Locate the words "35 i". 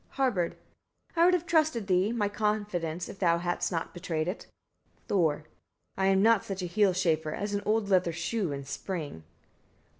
5.97-6.05